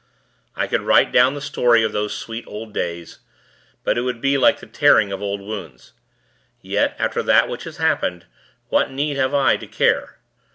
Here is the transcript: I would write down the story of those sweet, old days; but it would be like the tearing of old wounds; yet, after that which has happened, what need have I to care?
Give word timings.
I 0.55 0.65
would 0.65 0.81
write 0.81 1.11
down 1.11 1.35
the 1.35 1.41
story 1.41 1.83
of 1.83 1.91
those 1.91 2.17
sweet, 2.17 2.43
old 2.47 2.73
days; 2.73 3.19
but 3.83 3.99
it 3.99 4.01
would 4.01 4.19
be 4.19 4.35
like 4.35 4.59
the 4.59 4.65
tearing 4.65 5.11
of 5.11 5.21
old 5.21 5.41
wounds; 5.41 5.93
yet, 6.59 6.95
after 6.97 7.21
that 7.21 7.47
which 7.47 7.65
has 7.65 7.77
happened, 7.77 8.25
what 8.69 8.89
need 8.89 9.15
have 9.17 9.35
I 9.35 9.57
to 9.57 9.67
care? 9.67 10.17